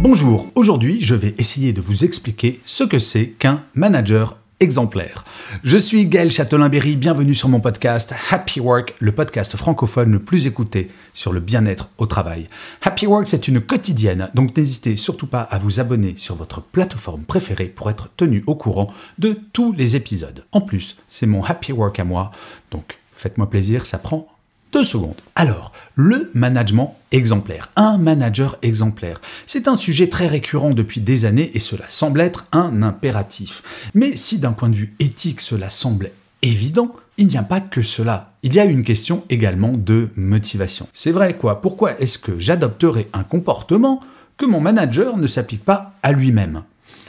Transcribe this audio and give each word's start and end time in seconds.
Bonjour, 0.00 0.50
aujourd'hui 0.54 0.98
je 1.00 1.14
vais 1.14 1.34
essayer 1.38 1.72
de 1.72 1.80
vous 1.80 2.04
expliquer 2.04 2.60
ce 2.64 2.84
que 2.84 2.98
c'est 2.98 3.28
qu'un 3.28 3.62
manager 3.74 4.36
exemplaire. 4.60 5.24
Je 5.62 5.78
suis 5.78 6.06
Gaël 6.06 6.30
Châtelain-Berry, 6.30 6.96
bienvenue 6.96 7.34
sur 7.34 7.48
mon 7.48 7.60
podcast 7.60 8.14
Happy 8.30 8.60
Work, 8.60 8.94
le 8.98 9.12
podcast 9.12 9.56
francophone 9.56 10.12
le 10.12 10.18
plus 10.18 10.46
écouté 10.46 10.90
sur 11.12 11.32
le 11.32 11.40
bien-être 11.40 11.88
au 11.98 12.06
travail. 12.06 12.48
Happy 12.82 13.06
Work, 13.06 13.26
c'est 13.26 13.48
une 13.48 13.60
quotidienne, 13.60 14.30
donc 14.34 14.56
n'hésitez 14.56 14.96
surtout 14.96 15.26
pas 15.26 15.40
à 15.40 15.58
vous 15.58 15.80
abonner 15.80 16.14
sur 16.16 16.34
votre 16.34 16.60
plateforme 16.60 17.22
préférée 17.22 17.66
pour 17.66 17.90
être 17.90 18.10
tenu 18.16 18.42
au 18.46 18.54
courant 18.54 18.92
de 19.18 19.38
tous 19.52 19.72
les 19.72 19.96
épisodes. 19.96 20.44
En 20.52 20.60
plus, 20.60 20.96
c'est 21.08 21.26
mon 21.26 21.42
Happy 21.44 21.72
Work 21.72 21.98
à 21.98 22.04
moi, 22.04 22.30
donc 22.70 22.98
faites-moi 23.12 23.48
plaisir, 23.48 23.86
ça 23.86 23.98
prend 23.98 24.28
deux 24.74 24.84
secondes. 24.84 25.14
Alors, 25.36 25.72
le 25.94 26.30
management 26.34 26.96
exemplaire, 27.12 27.70
un 27.76 27.96
manager 27.96 28.58
exemplaire, 28.62 29.20
c'est 29.46 29.68
un 29.68 29.76
sujet 29.76 30.08
très 30.08 30.26
récurrent 30.26 30.70
depuis 30.70 31.00
des 31.00 31.26
années 31.26 31.52
et 31.54 31.60
cela 31.60 31.84
semble 31.86 32.20
être 32.20 32.48
un 32.50 32.82
impératif. 32.82 33.62
Mais 33.94 34.16
si 34.16 34.38
d'un 34.38 34.52
point 34.52 34.68
de 34.68 34.74
vue 34.74 34.94
éthique 34.98 35.40
cela 35.40 35.70
semble 35.70 36.10
évident, 36.42 36.92
il 37.18 37.28
n'y 37.28 37.36
a 37.36 37.44
pas 37.44 37.60
que 37.60 37.82
cela. 37.82 38.32
Il 38.42 38.52
y 38.52 38.58
a 38.58 38.64
une 38.64 38.82
question 38.82 39.22
également 39.30 39.72
de 39.72 40.08
motivation. 40.16 40.88
C'est 40.92 41.12
vrai 41.12 41.36
quoi, 41.36 41.62
pourquoi 41.62 41.96
est-ce 42.00 42.18
que 42.18 42.36
j'adopterai 42.40 43.08
un 43.12 43.22
comportement 43.22 44.00
que 44.36 44.44
mon 44.44 44.60
manager 44.60 45.16
ne 45.16 45.28
s'applique 45.28 45.64
pas 45.64 45.92
à 46.02 46.10
lui-même? 46.10 46.64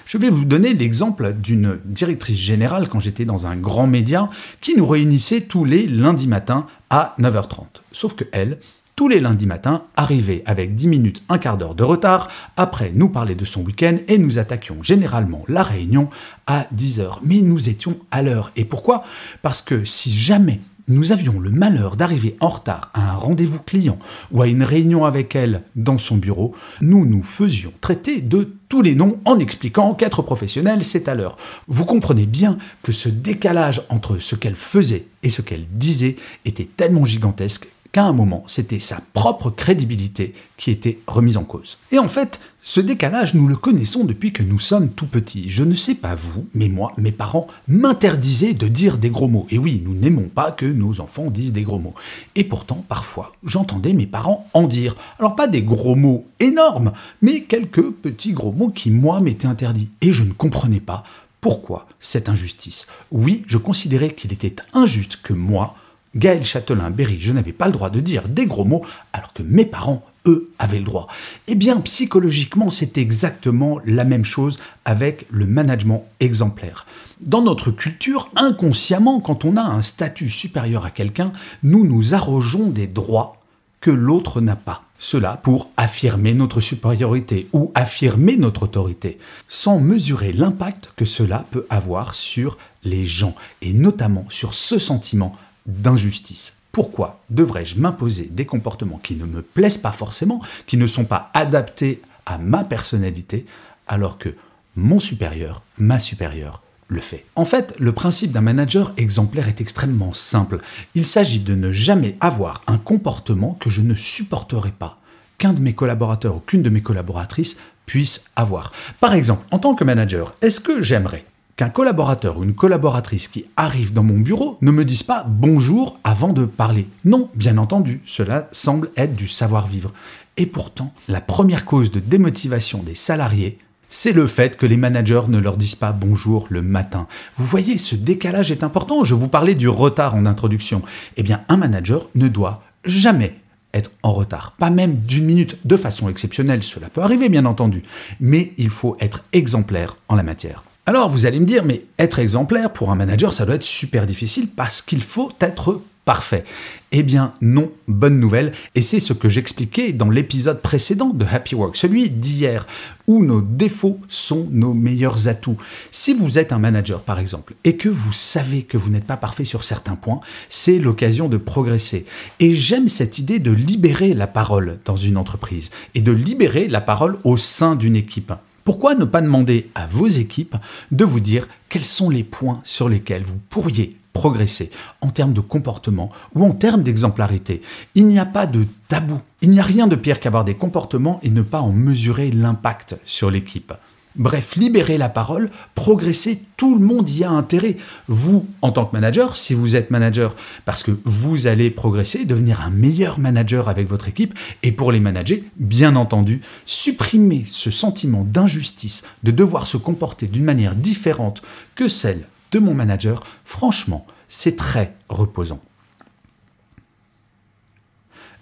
Je 0.05 0.17
vais 0.17 0.29
vous 0.29 0.45
donner 0.45 0.73
l'exemple 0.73 1.33
d'une 1.33 1.79
directrice 1.83 2.37
générale 2.37 2.87
quand 2.87 2.99
j'étais 2.99 3.25
dans 3.25 3.47
un 3.47 3.55
grand 3.55 3.87
média 3.87 4.29
qui 4.61 4.75
nous 4.75 4.87
réunissait 4.87 5.41
tous 5.41 5.65
les 5.65 5.87
lundis 5.87 6.27
matins 6.27 6.67
à 6.89 7.15
9h30. 7.19 7.65
Sauf 7.91 8.15
que 8.15 8.25
elle, 8.31 8.59
tous 8.95 9.09
les 9.09 9.19
lundis 9.19 9.45
matins, 9.45 9.83
arrivait 9.97 10.43
avec 10.45 10.75
10 10.75 10.87
minutes, 10.87 11.23
un 11.27 11.37
quart 11.37 11.57
d'heure 11.57 11.75
de 11.75 11.83
retard, 11.83 12.29
après 12.55 12.91
nous 12.93 13.09
parler 13.09 13.35
de 13.35 13.43
son 13.43 13.61
week-end 13.61 13.97
et 14.07 14.17
nous 14.17 14.39
attaquions 14.39 14.81
généralement 14.81 15.43
la 15.47 15.63
réunion 15.63 16.09
à 16.47 16.67
10h. 16.73 17.19
Mais 17.23 17.41
nous 17.41 17.67
étions 17.67 17.97
à 18.11 18.21
l'heure. 18.21 18.51
Et 18.55 18.63
pourquoi? 18.63 19.03
Parce 19.41 19.61
que 19.61 19.83
si 19.83 20.11
jamais 20.11 20.61
nous 20.87 21.11
avions 21.11 21.39
le 21.39 21.49
malheur 21.49 21.95
d'arriver 21.95 22.35
en 22.39 22.49
retard 22.49 22.91
à 22.93 23.11
un 23.11 23.15
rendez-vous 23.15 23.59
client 23.59 23.97
ou 24.31 24.41
à 24.41 24.47
une 24.47 24.63
réunion 24.63 25.05
avec 25.05 25.35
elle 25.35 25.63
dans 25.75 25.97
son 25.97 26.17
bureau, 26.17 26.53
nous 26.81 27.05
nous 27.05 27.23
faisions 27.23 27.73
traiter 27.81 28.21
de 28.21 28.53
tous 28.69 28.81
les 28.81 28.95
noms 28.95 29.19
en 29.25 29.39
expliquant 29.39 29.93
qu'être 29.93 30.21
professionnel, 30.21 30.83
c'est 30.83 31.07
à 31.07 31.15
l'heure. 31.15 31.37
Vous 31.67 31.85
comprenez 31.85 32.25
bien 32.25 32.57
que 32.83 32.91
ce 32.91 33.09
décalage 33.09 33.83
entre 33.89 34.17
ce 34.17 34.35
qu'elle 34.35 34.55
faisait 34.55 35.07
et 35.23 35.29
ce 35.29 35.41
qu'elle 35.41 35.65
disait 35.71 36.17
était 36.45 36.69
tellement 36.77 37.05
gigantesque 37.05 37.67
qu'à 37.95 38.03
un 38.03 38.11
moment, 38.11 38.43
c'était 38.45 38.79
sa 38.79 38.99
propre 39.13 39.49
crédibilité 39.49 40.33
qui 40.57 40.69
était 40.69 40.99
remise 41.07 41.37
en 41.37 41.45
cause. 41.45 41.77
Et 41.93 41.97
en 41.97 42.09
fait, 42.09 42.41
ce 42.61 42.81
décalage, 42.81 43.35
nous 43.35 43.47
le 43.47 43.55
connaissons 43.55 44.03
depuis 44.03 44.33
que 44.33 44.43
nous 44.43 44.59
sommes 44.59 44.89
tout 44.89 45.07
petits. 45.07 45.49
Je 45.49 45.63
ne 45.63 45.73
sais 45.73 45.95
pas 45.95 46.13
vous, 46.13 46.45
mais 46.53 46.67
moi, 46.67 46.91
mes 46.97 47.13
parents 47.13 47.47
m'interdisaient 47.69 48.53
de 48.53 48.67
dire 48.67 48.97
des 48.97 49.09
gros 49.09 49.29
mots. 49.29 49.47
Et 49.49 49.57
oui, 49.57 49.81
nous 49.85 49.93
n'aimons 49.93 50.27
pas 50.27 50.51
que 50.51 50.65
nos 50.65 50.99
enfants 50.99 51.29
disent 51.29 51.53
des 51.53 51.61
gros 51.61 51.79
mots. 51.79 51.93
Et 52.35 52.43
pourtant, 52.43 52.83
parfois, 52.89 53.31
j'entendais 53.45 53.93
mes 53.93 54.07
parents 54.07 54.45
en 54.53 54.63
dire. 54.63 54.97
Alors 55.17 55.37
pas 55.37 55.47
des 55.47 55.61
gros 55.61 55.95
mots 55.95 56.25
énormes, 56.41 56.91
mais 57.21 57.43
quelques 57.43 57.91
petits 57.91 58.33
gros 58.33 58.51
mots 58.51 58.71
qui, 58.71 58.91
moi, 58.91 59.21
m'étaient 59.21 59.47
interdits. 59.47 59.91
Et 60.01 60.11
je 60.11 60.25
ne 60.25 60.33
comprenais 60.33 60.81
pas 60.81 61.05
pourquoi 61.39 61.87
cette 62.01 62.27
injustice. 62.27 62.87
Oui, 63.11 63.43
je 63.47 63.57
considérais 63.57 64.13
qu'il 64.13 64.33
était 64.33 64.57
injuste 64.73 65.21
que 65.23 65.31
moi, 65.31 65.77
Gaël 66.15 66.45
Châtelain-Berry, 66.45 67.19
je 67.19 67.33
n'avais 67.33 67.51
pas 67.51 67.65
le 67.65 67.73
droit 67.73 67.89
de 67.89 67.99
dire 67.99 68.27
des 68.27 68.45
gros 68.45 68.63
mots, 68.63 68.83
alors 69.11 69.33
que 69.33 69.43
mes 69.43 69.65
parents, 69.65 70.05
eux, 70.25 70.49
avaient 70.59 70.79
le 70.79 70.85
droit. 70.85 71.07
Eh 71.47 71.55
bien, 71.55 71.79
psychologiquement, 71.81 72.71
c'est 72.71 72.97
exactement 72.97 73.79
la 73.85 74.05
même 74.05 74.25
chose 74.25 74.59
avec 74.85 75.25
le 75.29 75.45
management 75.45 76.05
exemplaire. 76.19 76.85
Dans 77.19 77.41
notre 77.41 77.71
culture, 77.71 78.29
inconsciemment, 78.35 79.19
quand 79.19 79.45
on 79.45 79.57
a 79.57 79.61
un 79.61 79.81
statut 79.81 80.29
supérieur 80.29 80.85
à 80.85 80.89
quelqu'un, 80.89 81.33
nous 81.63 81.85
nous 81.85 82.13
arrogeons 82.13 82.69
des 82.69 82.87
droits 82.87 83.37
que 83.81 83.91
l'autre 83.91 84.41
n'a 84.41 84.55
pas. 84.55 84.83
Cela 84.97 85.37
pour 85.37 85.69
affirmer 85.75 86.33
notre 86.33 86.61
supériorité 86.61 87.47
ou 87.51 87.71
affirmer 87.75 88.37
notre 88.37 88.63
autorité, 88.63 89.17
sans 89.47 89.79
mesurer 89.79 90.31
l'impact 90.31 90.91
que 90.95 91.03
cela 91.03 91.45
peut 91.51 91.67
avoir 91.69 92.15
sur 92.15 92.57
les 92.83 93.05
gens, 93.05 93.35
et 93.61 93.73
notamment 93.73 94.25
sur 94.29 94.53
ce 94.53 94.79
sentiment 94.79 95.35
d'injustice. 95.65 96.53
Pourquoi 96.71 97.21
devrais-je 97.29 97.79
m'imposer 97.79 98.27
des 98.31 98.45
comportements 98.45 98.99
qui 99.01 99.15
ne 99.15 99.25
me 99.25 99.41
plaisent 99.41 99.77
pas 99.77 99.93
forcément, 99.93 100.41
qui 100.67 100.75
ne 100.75 100.87
sont 100.87 101.05
pas 101.05 101.31
adaptés 101.33 102.01
à 102.25 102.37
ma 102.37 102.63
personnalité, 102.63 103.45
alors 103.87 104.17
que 104.17 104.35
mon 104.75 104.99
supérieur, 104.99 105.61
ma 105.77 105.99
supérieure, 105.99 106.61
le 106.87 106.99
fait? 106.99 107.25
En 107.35 107.45
fait, 107.45 107.73
le 107.79 107.93
principe 107.93 108.31
d'un 108.33 108.41
manager 108.41 108.93
exemplaire 108.97 109.47
est 109.47 109.61
extrêmement 109.61 110.11
simple. 110.11 110.57
Il 110.95 111.05
s'agit 111.05 111.39
de 111.39 111.55
ne 111.55 111.71
jamais 111.71 112.17
avoir 112.19 112.61
un 112.67 112.77
comportement 112.77 113.53
que 113.53 113.69
je 113.69 113.81
ne 113.81 113.95
supporterai 113.95 114.71
pas, 114.71 114.99
qu'un 115.37 115.53
de 115.53 115.61
mes 115.61 115.73
collaborateurs 115.73 116.35
ou 116.35 116.39
qu'une 116.39 116.61
de 116.61 116.69
mes 116.69 116.81
collaboratrices 116.81 117.57
puisse 117.85 118.25
avoir. 118.35 118.73
Par 118.99 119.13
exemple, 119.13 119.45
en 119.51 119.59
tant 119.59 119.75
que 119.75 119.83
manager, 119.83 120.35
est-ce 120.41 120.59
que 120.59 120.81
j'aimerais 120.81 121.25
qu'un 121.55 121.69
collaborateur 121.69 122.37
ou 122.37 122.43
une 122.43 122.53
collaboratrice 122.53 123.27
qui 123.27 123.45
arrive 123.55 123.93
dans 123.93 124.03
mon 124.03 124.19
bureau 124.19 124.57
ne 124.61 124.71
me 124.71 124.83
dise 124.83 125.03
pas 125.03 125.25
bonjour 125.27 125.97
avant 126.03 126.33
de 126.33 126.45
parler. 126.45 126.87
Non, 127.05 127.29
bien 127.35 127.57
entendu, 127.57 128.01
cela 128.05 128.49
semble 128.51 128.89
être 128.97 129.15
du 129.15 129.27
savoir-vivre. 129.27 129.93
Et 130.37 130.45
pourtant, 130.45 130.93
la 131.07 131.21
première 131.21 131.63
cause 131.63 131.91
de 131.91 132.01
démotivation 132.01 132.83
des 132.83 132.95
salariés, 132.95 133.57
c'est 133.87 134.11
le 134.11 134.27
fait 134.27 134.57
que 134.57 134.65
les 134.65 134.75
managers 134.75 135.21
ne 135.29 135.37
leur 135.37 135.55
disent 135.55 135.75
pas 135.75 135.93
bonjour 135.93 136.47
le 136.49 136.61
matin. 136.61 137.07
Vous 137.37 137.45
voyez, 137.45 137.77
ce 137.77 137.95
décalage 137.95 138.51
est 138.51 138.63
important. 138.63 139.05
Je 139.05 139.15
vous 139.15 139.29
parlais 139.29 139.55
du 139.55 139.69
retard 139.69 140.15
en 140.15 140.25
introduction. 140.25 140.81
Eh 141.15 141.23
bien, 141.23 141.41
un 141.47 141.55
manager 141.55 142.09
ne 142.15 142.27
doit 142.27 142.63
jamais 142.83 143.39
être 143.73 143.91
en 144.03 144.11
retard. 144.11 144.55
Pas 144.57 144.69
même 144.69 144.95
d'une 144.97 145.25
minute, 145.25 145.57
de 145.63 145.77
façon 145.77 146.09
exceptionnelle. 146.09 146.63
Cela 146.63 146.89
peut 146.89 147.01
arriver, 147.01 147.29
bien 147.29 147.45
entendu. 147.45 147.83
Mais 148.19 148.51
il 148.57 148.69
faut 148.69 148.97
être 148.99 149.23
exemplaire 149.31 149.95
en 150.09 150.15
la 150.15 150.23
matière. 150.23 150.63
Alors 150.87 151.09
vous 151.09 151.25
allez 151.25 151.39
me 151.39 151.45
dire, 151.45 151.65
mais 151.65 151.83
être 151.97 152.19
exemplaire 152.19 152.71
pour 152.71 152.91
un 152.91 152.95
manager, 152.95 153.33
ça 153.33 153.45
doit 153.45 153.55
être 153.55 153.63
super 153.63 154.05
difficile 154.05 154.47
parce 154.47 154.83
qu'il 154.83 155.01
faut 155.01 155.31
être 155.41 155.81
parfait. 156.05 156.43
Eh 156.91 157.01
bien 157.01 157.33
non, 157.41 157.71
bonne 157.87 158.19
nouvelle, 158.19 158.51
et 158.75 158.83
c'est 158.83 158.99
ce 158.99 159.11
que 159.11 159.27
j'expliquais 159.27 159.93
dans 159.93 160.11
l'épisode 160.11 160.61
précédent 160.61 161.09
de 161.09 161.25
Happy 161.25 161.55
Work, 161.55 161.75
celui 161.75 162.11
d'hier, 162.11 162.67
où 163.07 163.25
nos 163.25 163.41
défauts 163.41 163.99
sont 164.07 164.47
nos 164.51 164.75
meilleurs 164.75 165.27
atouts. 165.27 165.57
Si 165.89 166.13
vous 166.13 166.37
êtes 166.37 166.53
un 166.53 166.59
manager 166.59 167.01
par 167.01 167.19
exemple, 167.19 167.55
et 167.63 167.77
que 167.77 167.89
vous 167.89 168.13
savez 168.13 168.61
que 168.61 168.77
vous 168.77 168.91
n'êtes 168.91 169.07
pas 169.07 169.17
parfait 169.17 169.43
sur 169.43 169.63
certains 169.63 169.95
points, 169.95 170.19
c'est 170.49 170.77
l'occasion 170.77 171.29
de 171.29 171.37
progresser. 171.37 172.05
Et 172.39 172.53
j'aime 172.53 172.89
cette 172.89 173.17
idée 173.17 173.39
de 173.39 173.51
libérer 173.51 174.13
la 174.13 174.27
parole 174.27 174.77
dans 174.85 174.97
une 174.97 175.17
entreprise, 175.17 175.71
et 175.95 176.01
de 176.01 176.11
libérer 176.11 176.67
la 176.67 176.81
parole 176.81 177.17
au 177.23 177.37
sein 177.37 177.75
d'une 177.75 177.95
équipe. 177.95 178.31
Pourquoi 178.65 178.95
ne 178.95 179.05
pas 179.05 179.21
demander 179.21 179.69
à 179.75 179.85
vos 179.85 180.07
équipes 180.07 180.55
de 180.91 181.05
vous 181.05 181.19
dire 181.19 181.47
quels 181.69 181.85
sont 181.85 182.09
les 182.09 182.23
points 182.23 182.61
sur 182.63 182.89
lesquels 182.89 183.21
vous 183.21 183.37
pourriez 183.49 183.95
progresser 184.11 184.71
en 185.01 185.09
termes 185.09 185.33
de 185.33 185.39
comportement 185.39 186.09
ou 186.33 186.43
en 186.43 186.49
termes 186.49 186.81
d'exemplarité? 186.81 187.61
Il 187.93 188.07
n'y 188.07 188.17
a 188.17 188.25
pas 188.25 188.47
de 188.47 188.65
tabou. 188.87 189.21
Il 189.43 189.51
n'y 189.51 189.59
a 189.59 189.63
rien 189.63 189.85
de 189.85 189.95
pire 189.95 190.19
qu'avoir 190.19 190.43
des 190.45 190.55
comportements 190.55 191.19
et 191.21 191.29
ne 191.29 191.43
pas 191.43 191.61
en 191.61 191.71
mesurer 191.71 192.31
l'impact 192.31 192.97
sur 193.05 193.29
l'équipe. 193.29 193.71
Bref, 194.17 194.55
libérer 194.55 194.97
la 194.97 195.09
parole, 195.09 195.49
progresser, 195.73 196.41
tout 196.55 196.77
le 196.77 196.85
monde 196.85 197.09
y 197.09 197.25
a 197.25 197.29
intérêt. 197.29 197.75
Vous, 198.07 198.47
en 198.61 198.71
tant 198.71 198.85
que 198.85 198.93
manager, 198.93 199.35
si 199.35 199.53
vous 199.53 199.75
êtes 199.75 199.91
manager, 199.91 200.35
parce 200.63 200.83
que 200.83 200.97
vous 201.03 201.47
allez 201.47 201.69
progresser, 201.69 202.23
devenir 202.23 202.61
un 202.61 202.69
meilleur 202.69 203.19
manager 203.19 203.67
avec 203.67 203.89
votre 203.89 204.07
équipe, 204.07 204.33
et 204.63 204.71
pour 204.71 204.93
les 204.93 205.01
manager, 205.01 205.39
bien 205.57 205.97
entendu, 205.97 206.39
supprimer 206.65 207.43
ce 207.45 207.71
sentiment 207.71 208.23
d'injustice, 208.23 209.03
de 209.23 209.31
devoir 209.31 209.67
se 209.67 209.75
comporter 209.75 210.27
d'une 210.27 210.45
manière 210.45 210.75
différente 210.75 211.41
que 211.75 211.89
celle 211.89 212.25
de 212.53 212.59
mon 212.59 212.73
manager, 212.73 213.21
franchement, 213.43 214.07
c'est 214.29 214.55
très 214.55 214.93
reposant. 215.09 215.59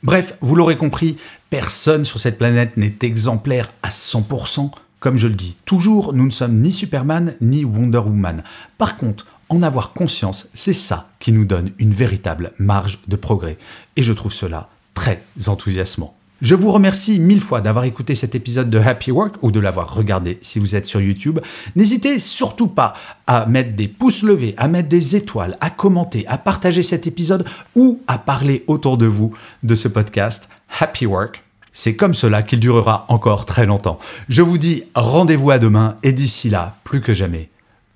Bref, 0.04 0.36
vous 0.42 0.56
l'aurez 0.56 0.78
compris, 0.78 1.18
personne 1.50 2.06
sur 2.06 2.20
cette 2.20 2.38
planète 2.38 2.78
n'est 2.78 2.98
exemplaire 3.02 3.72
à 3.81 3.90
100%. 3.90 4.70
Comme 5.04 5.18
je 5.18 5.28
le 5.28 5.36
dis 5.36 5.58
toujours, 5.66 6.14
nous 6.14 6.24
ne 6.24 6.32
sommes 6.32 6.62
ni 6.62 6.72
Superman 6.72 7.34
ni 7.42 7.66
Wonder 7.66 7.98
Woman. 7.98 8.42
Par 8.78 8.96
contre, 8.96 9.28
en 9.50 9.62
avoir 9.62 9.92
conscience, 9.92 10.48
c'est 10.54 10.72
ça 10.72 11.10
qui 11.20 11.34
nous 11.34 11.44
donne 11.44 11.72
une 11.78 11.92
véritable 11.92 12.54
marge 12.58 13.00
de 13.10 13.18
progrès. 13.18 13.58
Et 13.98 14.02
je 14.02 14.14
trouve 14.14 14.32
cela 14.32 14.70
très 14.94 15.22
enthousiasmant. 15.48 16.16
Je 16.42 16.56
vous 16.56 16.72
remercie 16.72 17.20
mille 17.20 17.42
fois 17.42 17.60
d'avoir 17.60 17.84
écouté 17.84 18.16
cet 18.16 18.34
épisode 18.34 18.70
de 18.70 18.80
Happy 18.80 19.12
Work 19.12 19.44
ou 19.44 19.52
de 19.52 19.60
l'avoir 19.60 19.94
regardé 19.94 20.40
si 20.42 20.58
vous 20.58 20.74
êtes 20.74 20.86
sur 20.86 21.02
YouTube. 21.02 21.40
N'hésitez 21.76 22.18
surtout 22.20 22.68
pas 22.68 22.94
à 23.28 23.46
mettre 23.46 23.76
des 23.76 23.90
pouces 23.90 24.24
levés, 24.24 24.54
à 24.56 24.70
mettre 24.70 24.88
des 24.88 25.18
étoiles, 25.18 25.58
à 25.60 25.70
commenter, 25.70 26.26
à 26.28 26.38
partager 26.38 26.82
cet 26.82 27.08
épisode 27.08 27.46
ou 27.76 28.00
à 28.08 28.18
parler 28.18 28.64
autour 28.68 28.98
de 28.98 29.06
vous 29.06 29.36
de 29.64 29.76
ce 29.76 29.90
podcast 29.90 30.48
Happy 30.80 31.06
Work. 31.06 31.44
C'est 31.74 31.96
comme 31.96 32.14
cela 32.14 32.44
qu'il 32.44 32.60
durera 32.60 33.06
encore 33.10 33.46
très 33.46 33.66
longtemps. 33.66 33.98
Je 34.30 34.44
vous 34.44 34.60
dis 34.60 34.84
rendez-vous 34.94 35.50
à 35.50 35.60
demain 35.60 35.98
et 36.04 36.14
d'ici 36.14 36.50
là, 36.50 36.78
plus 36.84 37.02
que 37.02 37.16
jamais, 37.16 37.50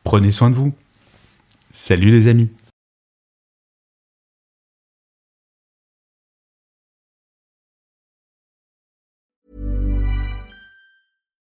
prenez 0.03 0.31
soin 0.31 0.49
de 0.49 0.55
vous. 0.55 0.73
Salut 1.71 2.09
les 2.09 2.27
amis 2.27 2.49